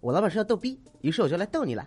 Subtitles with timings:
[0.00, 1.86] 我老板是要逗逼，于是我就来逗你了。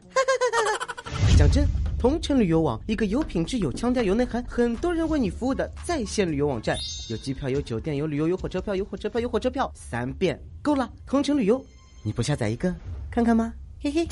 [1.37, 1.65] 讲真，
[1.97, 6.77] 同城旅游网一个有品质、有腔调、有内涵，很多人为你服务的在线旅游网站，
[7.09, 10.91] 有机票、有酒店、有旅游、有火车票、有火车票、有火车票，三遍够了。
[11.05, 11.63] 同城旅游，
[12.03, 12.75] 你不下载一个
[13.09, 13.53] 看看吗？
[13.81, 14.07] 嘿嘿。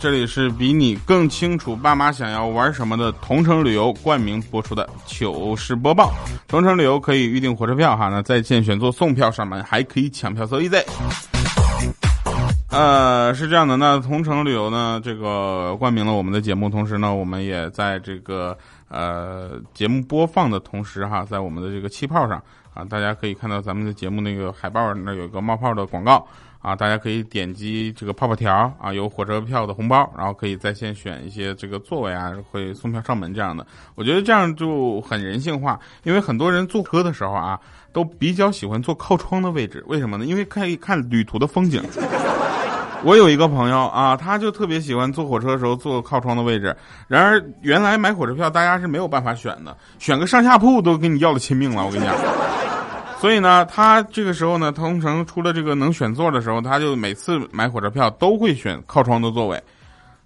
[0.00, 6.10] 这里是比你更清楚爸妈想要玩什么的同城旅游冠名播出的糗事播报。
[6.48, 10.82] 同城旅游可以预订火车票哈，那在线选座送票上门，还可以抢票，so easy。
[12.70, 18.56] 呃，是这样的，那同城旅游呢，这个冠名了我们的节目，同时呢，我们也在这个
[18.88, 26.26] 呃节目播放的同时哈，在我们的这个气泡上啊，大家可以看到咱们的节目那个海报那有一个冒泡的广告。
[26.60, 33.66] 啊，大家可以点击这个泡泡条啊，有火车票的红包，然后可以在线选一些这个座位啊，会送票上门这样的。
[33.94, 37.58] 我觉得这样就很人性化，因为很多人坐车的时候啊，
[37.92, 39.82] 都比较喜欢坐靠窗的位置。
[39.86, 40.26] 为什么呢？
[40.26, 41.82] 因为可以看旅途的风景。
[43.02, 46.76] 我有一个朋友啊，他就特别喜欢坐火车的时候坐靠窗的位置。
[47.08, 51.86] 然而，原来买火车票大家是没有办法选的，选个上下铺都跟你要了亲命了。
[51.86, 52.14] 我跟你讲。
[53.20, 59.62] 所以呢，他这个时候呢，同城出了这个能选座的时候，他就每次买火车票都会选靠窗的座位，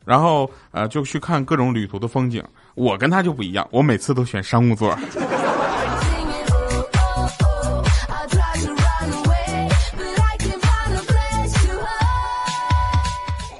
[0.05, 2.41] 然后呃就去看各种旅途的风景。
[2.77, 4.97] 我跟他就不一样，我每次都选商务座。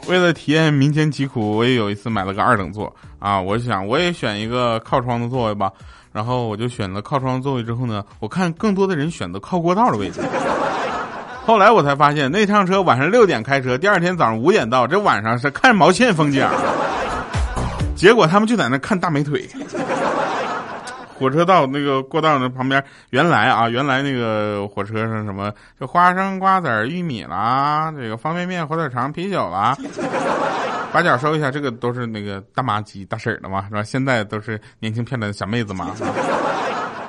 [0.09, 5.71] 为了体验民间疾苦，我也有一次买了个二等座啊，我想我也选一个靠窗的座位吧。
[6.13, 10.21] 然后我就选了靠窗座位之后呢，我看更多的人选择靠过道的位置。
[11.45, 16.47] 后来我才发现，那趟车晚上六点开车，第二天早上五点到，这晚上是看毛线风景。
[17.97, 19.49] 结果他们就在那看大美腿。
[21.25, 29.75] 火车道那个过道那旁边，原来啊，原来那个火车上什么，就花生、瓜子、玉米啦，这个方便面、火腿肠、啤酒啦。
[30.93, 33.83] 把脚收一下，这个都是那个大妈级大婶的嘛，是吧？
[33.83, 35.93] 现在都是年轻漂亮的小妹子嘛，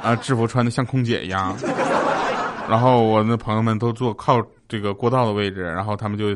[0.02, 1.54] 啊，制服穿的像空姐一样。
[2.70, 6.34] 然后我那朋友们都坐靠这个过道的位置，然后他们就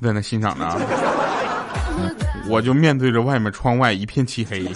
[0.00, 0.64] 在那欣赏着，
[2.48, 4.66] 我就面对着外面窗外一片漆黑。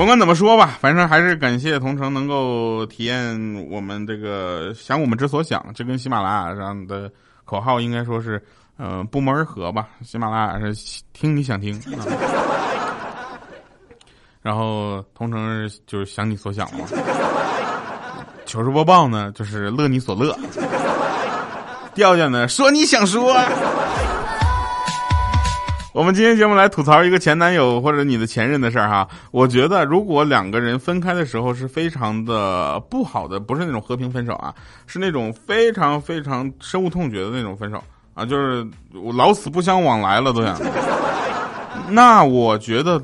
[0.00, 3.38] 甭管怎么说吧，反正还是感谢同城能够体验
[3.68, 7.12] 我们这个想我们之所想，这跟喜马拉雅上的
[7.44, 8.42] 口号应该说是，
[8.78, 9.90] 呃，不谋而合吧。
[10.02, 11.78] 喜马拉雅是听你想听，
[14.40, 16.86] 然后同城就是想你所想嘛。
[18.46, 20.34] 糗事播报呢，就是乐你所乐。
[21.92, 23.36] 调调呢，说你想说。
[25.92, 29.08] 我们今天节目来吐槽一个前男友或者你的前任的事儿哈。
[29.32, 34.54] 我觉得如果两个人分开的时候是非常的不好的，不是那种和平分手啊，
[34.86, 37.82] 是那种非常非常深恶痛绝的那种分手
[38.14, 38.64] 啊，就是
[39.14, 40.56] 老死不相往来了都想。
[41.88, 43.02] 那我觉得。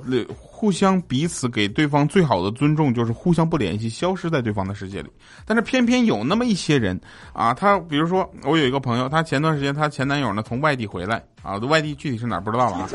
[0.67, 5.09] 互相彼此给对方最好的尊重，就是互相不联系，消失在对方的世界里。
[5.45, 7.01] 但是偏偏有那么一些人
[7.33, 12.79] 啊，他比如说我有一个朋友，他前段时间他前男友呢从外地回来啊，外地具体是哪不知道了。
[12.79, 12.89] 啊。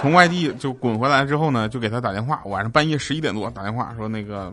[0.00, 4.52] 从外地就滚回来之后呢，就给他打电话，晚上半夜十一点多打电话说那个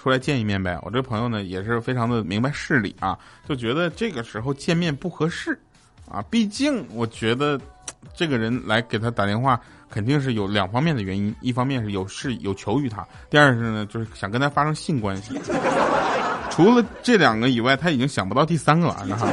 [0.00, 0.78] 出来见一面呗。
[0.82, 5.60] 我这朋友呢也是非常的明白事理啊，就觉得这个时候见面不合适
[6.08, 7.60] 啊，毕竟我觉得
[8.14, 9.60] 这个人来给他打电话。
[9.90, 15.38] 肯定是有两方面的原因，一方面是有事有求于他，第二是呢就是想跟他发生性关系。
[16.50, 19.28] 除了这两个以外，他已经想不到第三个了，然后，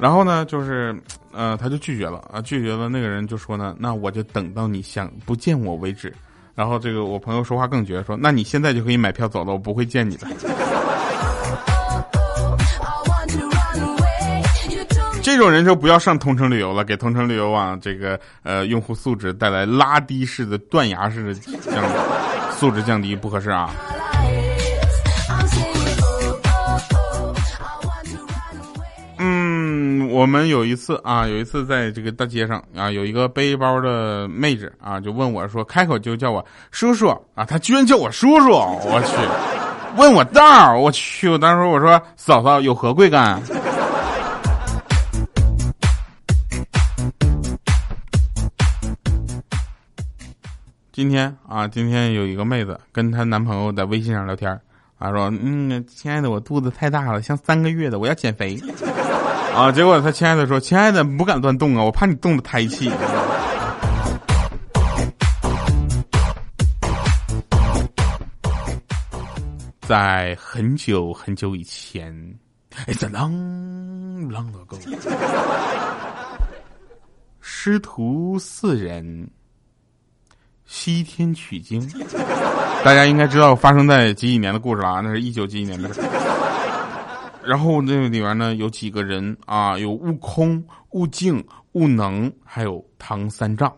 [0.00, 0.92] 然后呢就是，
[1.32, 2.88] 呃，他就拒绝了啊，拒绝了。
[2.88, 6.12] 那个人就说呢，那我就等到你想不见我为止。
[6.56, 10.26] 然后这个我朋友说话更绝，说那你现在就可以买票走了，我不会见你的。
[15.34, 21.84] 这种人就不要上同城旅游了，给同城旅游网这个呃用户素质带来拉低式的断崖式的降
[22.52, 23.68] 素质降低不合适啊。
[29.18, 43.42] 嗯，我们有一次啊，有一次在这个大街上啊，有一个背包的妹子啊，就问我说，开口就叫我叔叔啊，他居然叫我叔叔，我去，问我道儿，我去，我当时我说嫂嫂有何贵干？
[50.94, 54.48] 今天啊，今天有一个妹子跟她男朋友在微信上聊天
[54.96, 58.56] 啊，说嗯，亲爱的，我肚子太大了，像三个月的，我要减肥
[59.52, 59.72] 啊。
[59.72, 62.92] 结果她亲爱的说，亲爱的不敢乱动啊，我怕你动了胎气。
[69.80, 72.14] 在很久很久以前
[72.86, 74.78] ，It's a long long ago，
[77.40, 79.28] 师徒四人
[80.66, 81.80] 西天取经。
[82.84, 85.00] 大家应该知道发生在几几年的故事了啊？
[85.00, 86.02] 那是一九几几年的事。
[87.42, 89.78] 然后那里面呢有几个人啊？
[89.78, 93.72] 有悟空、悟净、悟能，还有唐三藏。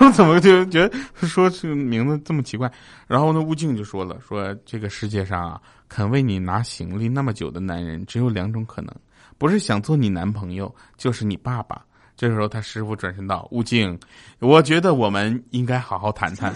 [0.00, 2.70] 我 怎么就觉得说这个名字这么奇怪？
[3.08, 8.94] 然后呢，悟净就说了：“说这个世界上啊，肯为你拿行李那么久的男人只有两种可能，
[9.38, 11.82] 不是想做你男朋友，就是你爸爸。”
[12.18, 13.96] 这时候他师傅转身道：“悟净，
[14.40, 16.52] 我觉得我们应该好好谈谈。”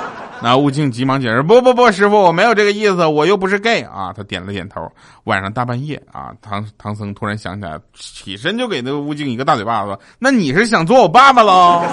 [0.42, 4.90] 那悟净急忙解释：“不不不，师傅，我没有这个意思，我又不是 gay 啊。”他点了点头。
[5.24, 11.84] 晚上大半夜啊，唐唐僧突然想起来，起身就给那个悟净一个大嘴巴子：“那你是想做我爸爸喽？”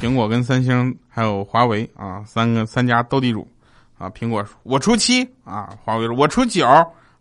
[0.00, 3.46] 苹果跟三星还有华为啊，三个三家斗地主，
[3.98, 6.66] 啊，苹果我出七啊，华为说我出九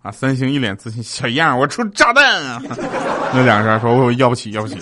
[0.02, 2.62] 啊，三星一脸自信小样我出炸弹啊，
[3.36, 4.78] 那两个人说我要不起要不起。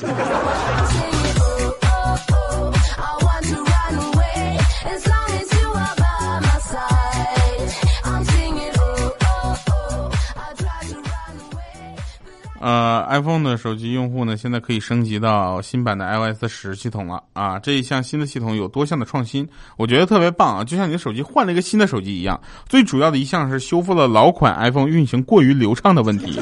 [12.59, 17.59] 呃，iPhone 的手机用户呢，现在可以升级到新版的 iOS 十系统了啊！
[17.59, 20.63] 这一项新的系统有多项的创新，我觉得特别棒啊！
[20.63, 22.42] 就像你的手机换了一个新的手机一样。
[22.68, 26.39] 最主要的一项是修复了老款 iPhone 运行过于流畅的问题。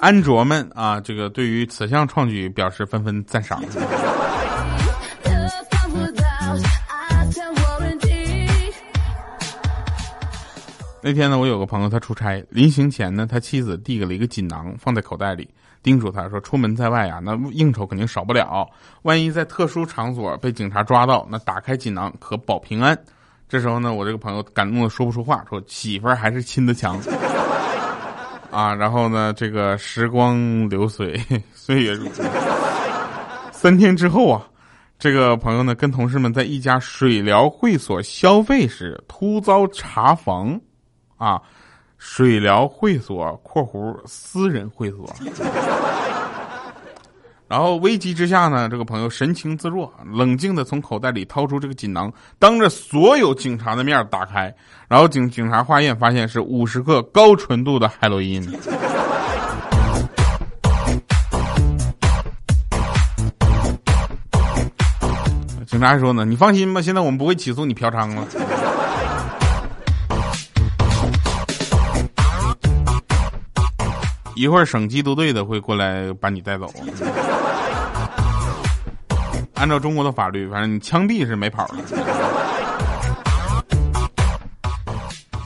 [0.00, 3.62] 安卓们啊，这个对于此项创举表示纷纷赞赏。
[11.06, 15.46] 那天呢，我有个朋友他出差，临行前呢，他妻子递给了一个锦囊放在口袋里，
[15.82, 18.66] 叮嘱他说：“出门在外啊，那应酬肯定少不了，
[19.02, 22.98] 万一在特殊场所被警察抓到，那打开锦囊可保平安。”
[23.50, 26.98] 这时候呢，我这个朋友感动的说不出话，说：“媳妇儿还是亲的强。”
[28.50, 31.20] 啊，然后呢，这个时光流水，
[31.52, 32.24] 岁月如梭。
[33.52, 34.48] 三天之后啊，
[34.98, 40.58] 这个朋友呢跟同事们在一家水疗会所消费时，突遭查房。
[41.16, 41.40] 啊，
[41.98, 45.08] 水疗会所（括弧私人会所）。
[47.46, 54.52] 然后危急之下呢，这个朋友神情自若，冷静的从口袋里掏出这个锦囊，当着所有警察的面打开。
[54.88, 58.42] 然后警警察化验发现是五十克高纯度的海洛因。
[65.66, 68.26] 警察还说呢：“你放心吧，现在我们不会起诉你嫖娼了。”
[74.34, 76.72] 一会儿省缉毒队的会过来把你带走。
[79.54, 81.76] 按照中国的法律，反正你枪毙是没跑的。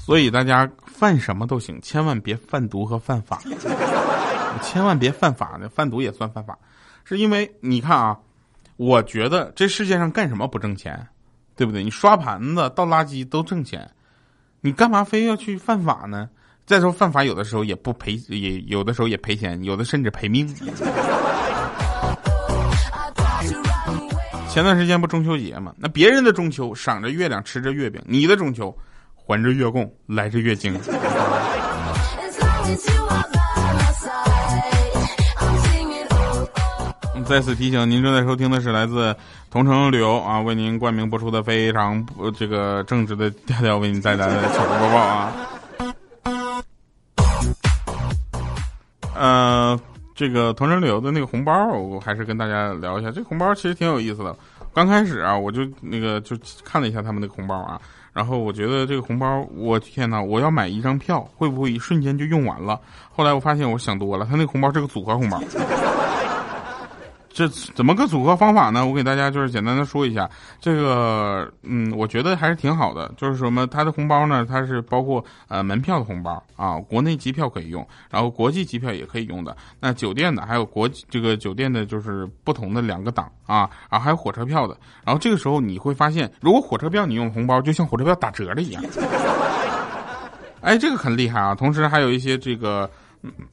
[0.00, 3.40] 所以大家犯什么都行，千万别贩毒和犯法。
[4.62, 6.58] 千万别犯法呢，贩毒也算犯法。
[7.04, 8.18] 是因为你看啊，
[8.76, 11.06] 我觉得这世界上干什么不挣钱，
[11.54, 11.84] 对不对？
[11.84, 13.90] 你刷盘子、倒垃圾都挣钱，
[14.62, 16.30] 你干嘛非要去犯法呢？
[16.68, 20.46] 再说犯法，有的时候也不赔，也有的时候也赔钱，有的甚至赔命。
[24.50, 28.76] 前段时间不中秋节嘛，那别人的中秋赏着月亮吃着月饼，你的中秋
[29.14, 30.78] 还着月供来着月经。
[37.26, 39.16] 再次提醒您，正在收听的是来自
[39.50, 42.06] 同城旅游啊为您冠名播出的非常
[42.36, 45.32] 这个正直的调调为您带来的糗事播报啊。
[50.18, 53.10] 这个同城旅游的那个红包，我还是跟大家聊一下。
[53.12, 54.34] 这红包其实挺有意思的。
[54.74, 57.80] 刚开始啊，我就那个就看了一下他们那个红包啊，
[58.12, 62.80] 然后我觉得这个红包，我天哪，我要买一张票，会不会一瞬间就用完了？
[63.14, 65.40] 后来我发现我想多了，他那个红包是个组合红包。
[67.38, 68.84] 这怎么个组合方法呢？
[68.84, 70.28] 我给大家就是简单的说一下，
[70.60, 73.08] 这个嗯，我觉得还是挺好的。
[73.16, 79.56] 就是什么，它的红包呢，它是包括呃门票的红包啊，国内机票可以用，然后国际机票也可以用的。
[79.78, 84.76] 那酒店的还有国这个酒店的就是不同的两个档啊，然后还有火车票的。
[85.04, 88.82] 然后这个时候你会发现，如果火车票你用红包，就像火车票打折了一样。
[90.60, 91.54] 哎，这个很厉害啊！
[91.54, 92.90] 同时还有一些这个。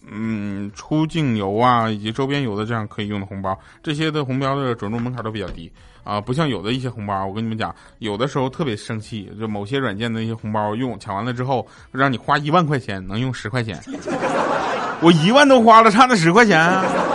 [0.10, 5.72] 嗯，出境游啊，以及周边游的这样可以用的红包，这些的红包的准入门槛都比较低
[6.03, 13.81] 啊，不像有的一些红包，我跟你们讲，有的时候特别生气，就某些软件的一些红包用抢完了之后，让你花一万块钱能用十块钱，
[15.01, 17.14] 我一万都花了，差那十块钱。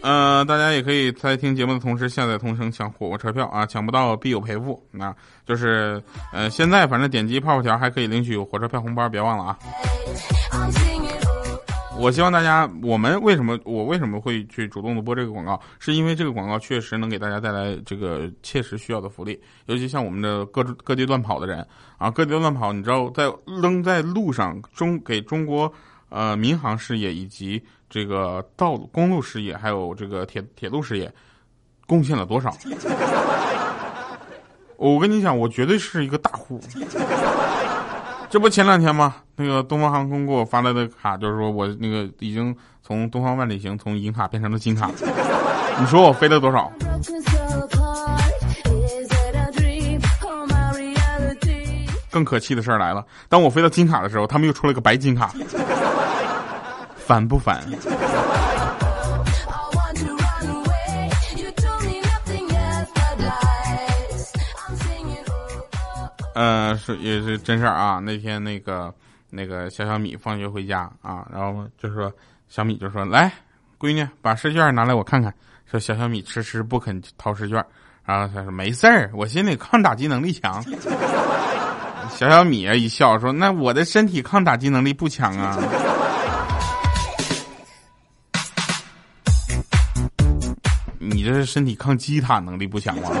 [0.00, 4.80] 呃，大家也可以在听节目的同时下载同城抢火车票啊，抢不到必有赔付。
[4.90, 5.14] 那
[5.44, 6.02] 就是
[6.32, 9.58] 呃，现在反正点击泡泡条还可以领取火车票红包，别忘了啊。
[11.98, 23.24] 我希望大家，我们为什么我为什么会去主动的播这个广告，是因为这个广告确实能给大家带来这个切实需要的福利，尤其像我们的各各地乱跑的人啊，各地乱跑，你知道在
[23.60, 25.72] 扔在路上中给中国
[26.08, 27.60] 呃民航事业以及。
[27.90, 31.12] 这个道路、公路事业，还有这个铁铁路事业，
[31.86, 32.54] 贡献了多少？
[34.76, 36.60] 我跟你讲，我绝对是一个大户。
[38.30, 39.16] 这不前两天吗？
[39.36, 44.90] 那个东方航空给我发来的卡，就是说我那个已经从东方万里行从银卡变成了金卡。
[45.80, 46.70] 你说我飞了多少？
[52.10, 55.32] 更可气的事儿来了，当我飞到金卡的时候，他们又出了个白金卡。
[57.08, 57.58] 烦不烦？
[66.34, 67.98] 呃，是也是真事儿啊。
[67.98, 68.94] 那天那个
[69.30, 72.12] 那个小小米放学回家啊，然后就说
[72.46, 73.32] 小米就说：“来，
[73.78, 75.32] 闺女，把试卷拿来我看看。”
[75.64, 77.64] 说小小米迟迟不肯掏试卷，
[78.04, 80.62] 然后他说：“没事儿，我心里抗打击能力强。
[82.12, 85.58] ”小小米啊一笑说：“那我的身体抗打击能力不强啊。”
[91.28, 93.10] 这是身体抗击塔能力不强吗？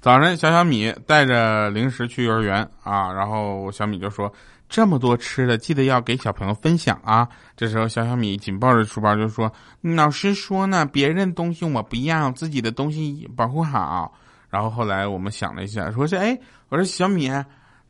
[0.00, 4.32] 早晨，小小米带着零食去幼儿园啊，然后小米就说
[4.70, 9.52] ：“这么多吃的，记得要给小朋友分享啊。”这时候，小小米紧抱着书包就说
[9.84, 14.14] ：“老师说呢，别人东西我不要，自己的东西保护好。”
[14.48, 16.38] 然后后来我们想了一下，说是：“哎，
[16.70, 17.30] 我说小米，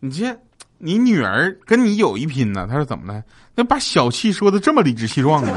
[0.01, 0.37] 你这
[0.79, 3.23] 你女儿跟你有一拼呢。”他说：“怎么了？
[3.55, 5.55] 那把小气说的这么理直气壮呢？”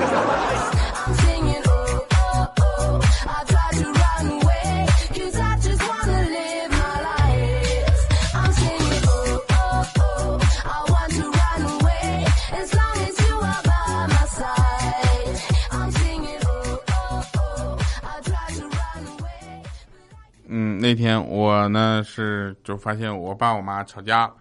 [20.81, 24.33] 那天我呢是就发现我爸我妈吵架了，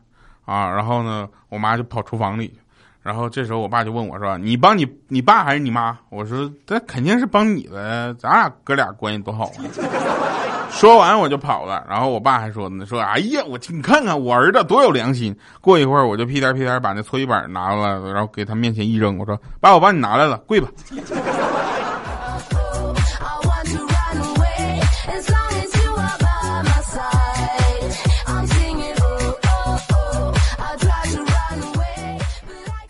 [0.46, 2.58] 啊，然后呢我妈就跑厨房里，
[3.08, 9.64] 然后这时候我爸就问我说：“你帮你你爸还是你妈？”我说：“这肯定是帮你的，咱俩哥俩关系多好啊！”
[10.68, 20.68] 说完我就跑了，然后我爸还说呢：“说哎呀，我你看看我儿子多有良心。”过一会儿我就屁颠屁颠把那搓衣板拿了，然后给他面前一扔，我说：“爸，我帮你拿来了，跪吧。”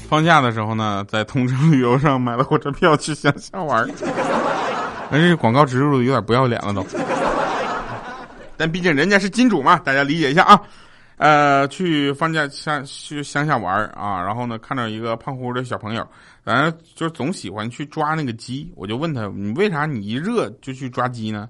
[0.09, 3.89] 放假的时候呢，在同城旅游上买了火车票去乡下玩儿，
[5.11, 6.85] 但是广告植入的有点不要脸了都。
[8.57, 10.59] 但毕竟人家是金主嘛，大家理解一下啊。
[11.19, 16.07] 呃，去放假乡去乡下玩儿啊，然后呢，看到一个胖乎乎的小朋友，
[16.43, 21.49] 反正就总喜欢去抓那个鸡，我就问他，你为啥你一热就去抓鸡呢？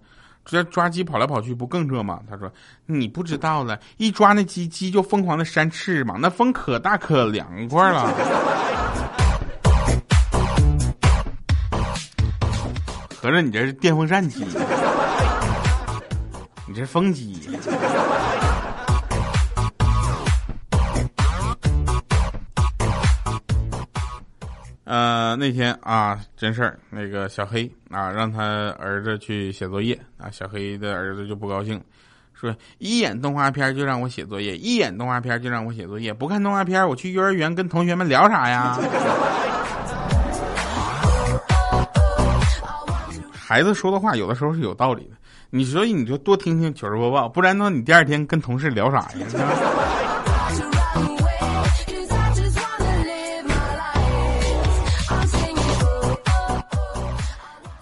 [0.51, 2.21] 这抓鸡跑来跑去不更热吗？
[2.27, 2.51] 他说
[2.87, 8.11] ：“你不知道了，一抓那鸡，鸡就疯狂的扇翅膀，那风可大可凉快了。
[13.21, 14.43] 合着你这是电风扇鸡，
[16.67, 17.47] 你这是风机。”
[24.89, 31.79] 呃，那天啊，真事儿，那个小黑啊，让他儿子去写作业啊，小黑的儿子就不高兴，
[32.33, 38.79] 说一演动画片就让我写作业，一演动画片就让我写作业，不看动画片，我去幼儿园跟同学们聊啥呀？
[43.31, 45.17] 孩子说的话有的时候是有道理的，
[45.51, 49.88] 你所以你就多听听糗事播报，不然呢你第二天跟同事聊啥呀？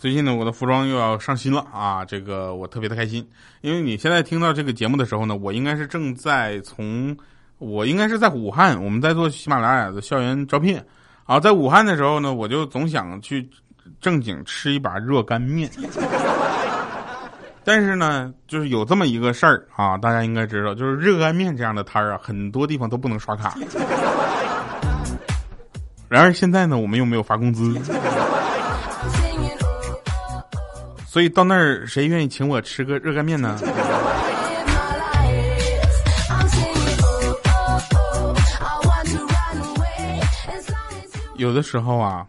[0.07, 2.05] 最近呢，我的服装又要上新了啊！
[2.05, 3.29] 这个我特别的开心，
[3.61, 7.17] 因为你现在听到这个节目的时候呢，我应该是正在从，
[7.59, 10.81] 我应该是在武汉，我们在做喜马拉雅的校园招聘
[11.25, 13.51] 啊，在武汉的时候呢，我就总想去
[14.01, 15.69] 正经吃一把热干面，
[17.65, 23.59] 但是呢，就是有这么一个事儿啊，大家应该知道，就是热干面这样的摊儿啊，很多地方都不能刷卡。
[26.09, 27.77] 然而现在呢，我们又没有发工资。
[31.17, 33.59] 所以到那儿，谁愿意请我吃个热干面呢？
[41.39, 42.29] 有的时候啊，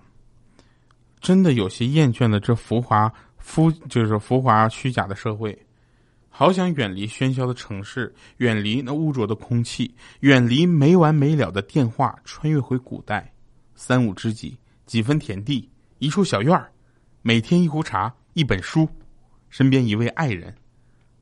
[1.19, 5.65] 真的有些厌倦了这浮华、浮就是浮华虚假的社会，
[6.29, 13.33] 好想远离喧嚣的城市，远离那污浊的空气，远离没完没了的电话，穿越回古代，
[13.75, 16.71] 三五知己，几分田地，一处小院儿，
[17.21, 18.13] 每天一壶茶。
[18.37, 18.87] 一本书，
[19.49, 20.53] 身边一位爱人，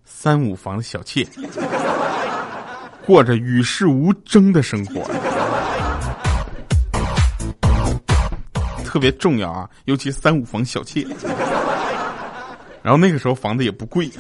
[0.04, 1.26] 三五房的小妾，
[3.06, 5.02] 过着与世无争的生活，
[8.84, 9.70] 特别重要啊！
[9.86, 11.08] 尤其三五房小妾，
[12.84, 14.12] 然后那个时候房子也不贵。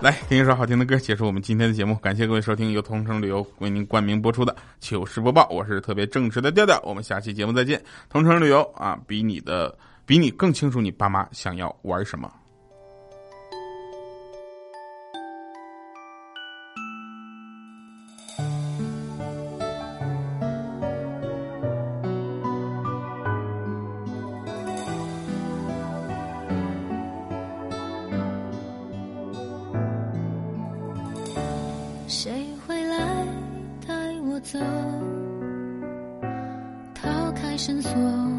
[0.00, 1.96] 来听一首好听的歌，结束我们今天的节目。
[1.96, 6.80] 感谢各位收听由同城旅游为您冠名播出的糗事播报，我是特别正直的调调。
[6.84, 7.82] 我们下期节目再见。
[8.08, 9.76] 同城旅游啊，比你的。
[10.04, 12.30] 比你更清楚你爸妈想要玩什么。
[32.08, 33.26] 谁会来
[33.86, 34.58] 带我走？
[36.94, 38.31] 逃开绳索。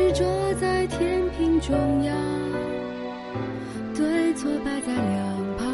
[0.00, 2.16] 执着在天平中央，
[3.94, 5.68] 对错摆在两旁，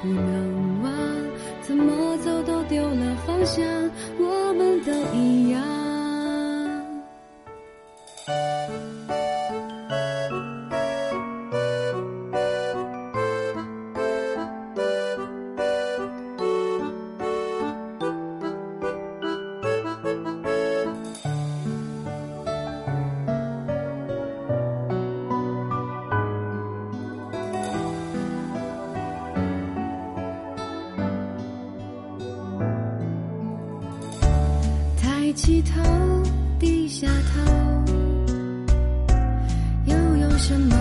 [0.00, 0.92] 不能忘，
[1.60, 3.66] 怎么走都丢了方向，
[4.20, 4.37] 我
[35.38, 35.80] 起头，
[36.58, 37.92] 低下头，
[39.86, 40.74] 又有什么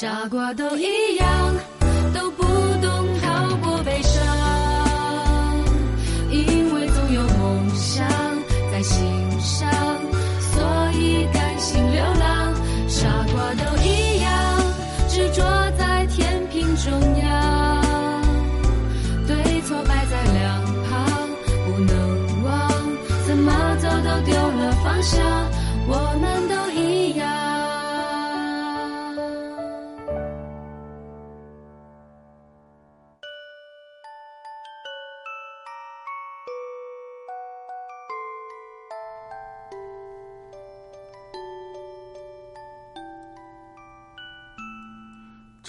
[0.00, 1.39] 傻瓜都一样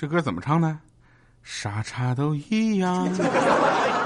[0.02, 0.80] 这歌怎么唱的？
[1.44, 3.08] 傻叉都一样。